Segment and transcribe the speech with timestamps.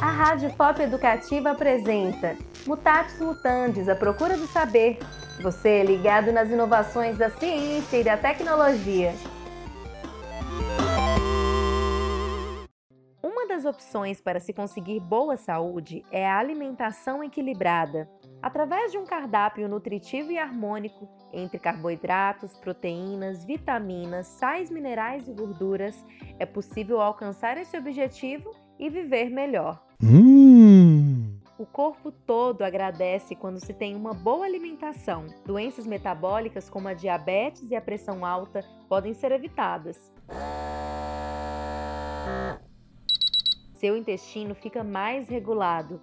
[0.00, 4.98] A Rádio Pop Educativa apresenta Mutatis Mutandis, a procura do saber.
[5.42, 9.14] Você é ligado nas inovações da ciência e da tecnologia.
[13.22, 18.08] Uma das opções para se conseguir boa saúde é a alimentação equilibrada.
[18.48, 26.02] Através de um cardápio nutritivo e harmônico, entre carboidratos, proteínas, vitaminas, sais minerais e gorduras,
[26.38, 29.84] é possível alcançar esse objetivo e viver melhor.
[30.02, 31.38] Hum.
[31.58, 35.26] O corpo todo agradece quando se tem uma boa alimentação.
[35.44, 40.10] Doenças metabólicas como a diabetes e a pressão alta podem ser evitadas.
[43.74, 46.00] Seu intestino fica mais regulado,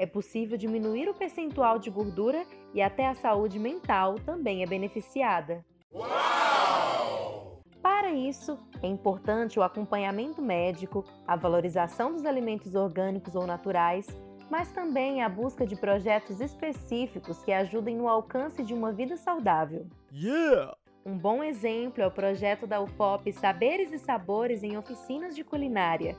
[0.00, 5.62] é possível diminuir o percentual de gordura e até a saúde mental também é beneficiada.
[5.92, 7.60] Uau!
[7.82, 14.06] Para isso, é importante o acompanhamento médico, a valorização dos alimentos orgânicos ou naturais,
[14.50, 19.86] mas também a busca de projetos específicos que ajudem no alcance de uma vida saudável.
[20.10, 20.74] Yeah!
[21.04, 26.16] Um bom exemplo é o projeto da UFOP Saberes e Sabores em Oficinas de Culinária,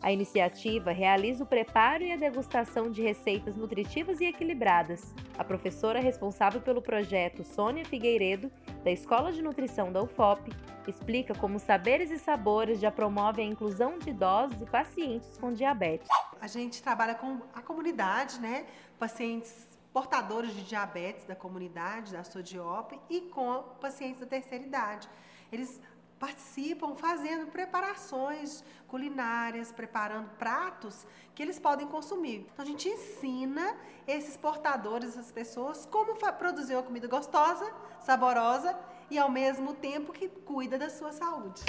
[0.00, 5.14] a iniciativa realiza o preparo e a degustação de receitas nutritivas e equilibradas.
[5.36, 8.50] A professora responsável pelo projeto, Sônia Figueiredo,
[8.84, 10.52] da Escola de Nutrição da UFOP,
[10.86, 16.08] explica como saberes e sabores já promovem a inclusão de idosos e pacientes com diabetes.
[16.40, 18.66] A gente trabalha com a comunidade, né?
[18.98, 25.08] Pacientes portadores de diabetes da comunidade, da SODIOP, e com pacientes da terceira idade.
[25.50, 25.80] Eles
[26.18, 32.46] participam fazendo preparações culinárias, preparando pratos que eles podem consumir.
[32.52, 38.78] Então a gente ensina esses portadores, essas pessoas, como produzir uma comida gostosa, saborosa
[39.10, 41.62] e ao mesmo tempo que cuida da sua saúde.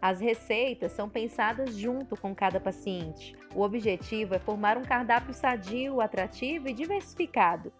[0.00, 3.36] As receitas são pensadas junto com cada paciente.
[3.54, 7.72] O objetivo é formar um cardápio sadio, atrativo e diversificado.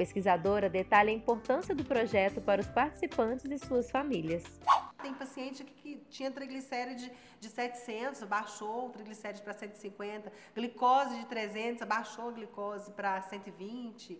[0.00, 4.42] Pesquisadora detalha a importância do projeto para os participantes e suas famílias.
[5.02, 11.86] Tem paciente que tinha triglicérides de 700, baixou o triglicérides para 150, glicose de 300,
[11.86, 14.18] baixou a glicose para 120.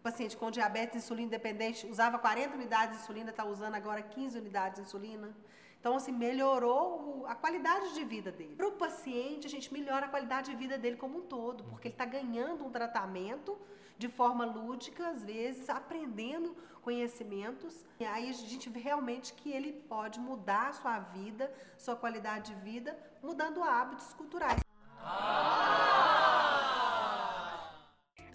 [0.00, 4.76] Paciente com diabetes insulina independente usava 40 unidades de insulina, está usando agora 15 unidades
[4.80, 5.34] de insulina.
[5.80, 8.54] Então, assim, melhorou a qualidade de vida dele.
[8.54, 11.88] Para o paciente, a gente melhora a qualidade de vida dele como um todo, porque
[11.88, 13.58] ele está ganhando um tratamento
[13.98, 17.84] de forma lúdica, às vezes, aprendendo conhecimentos.
[17.98, 22.54] E aí a gente vê realmente que ele pode mudar a sua vida, sua qualidade
[22.54, 24.60] de vida, mudando hábitos culturais.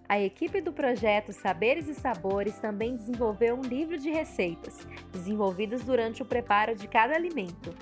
[0.10, 6.22] A equipe do projeto Saberes e Sabores também desenvolveu um livro de receitas, desenvolvidas durante
[6.22, 7.74] o preparo de cada alimento.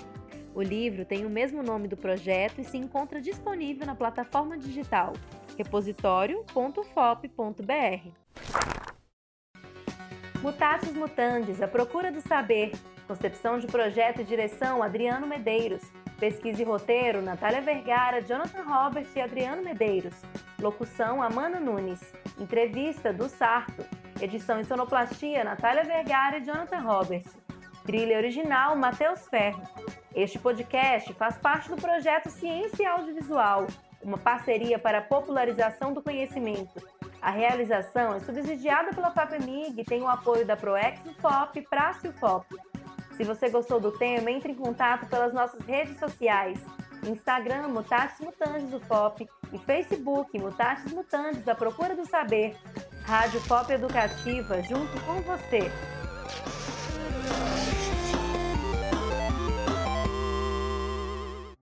[0.54, 5.14] O livro tem o mesmo nome do projeto e se encontra disponível na plataforma digital
[5.60, 8.10] repositório.fop.br.
[10.42, 12.72] Mutatis Mutandis, a procura do saber.
[13.06, 15.82] Concepção de projeto e direção, Adriano Medeiros.
[16.18, 20.16] Pesquisa e roteiro, Natália Vergara, Jonathan Robert e Adriano Medeiros.
[20.62, 22.14] Locução, Amanda Nunes.
[22.40, 23.84] Entrevista, do Sarto.
[24.22, 27.26] Edição e sonoplastia, Natália Vergara e Jonathan Robert.
[27.86, 29.62] Trilha original, Matheus Ferro.
[30.16, 33.68] Este podcast faz parte do projeto Ciência Audiovisual,
[34.02, 36.82] uma parceria para a popularização do conhecimento.
[37.22, 42.14] A realização é subsidiada pela FAPEMIG e tem o apoio da ProEx FOP e Prácio
[42.14, 42.56] FOP.
[43.18, 46.58] Se você gostou do tema, entre em contato pelas nossas redes sociais.
[47.06, 52.56] Instagram, Mutatis Mutandis UFOP e Facebook, Mutatis Mutandis, a procura do saber.
[53.04, 55.72] Rádio Pop Educativa, junto com você.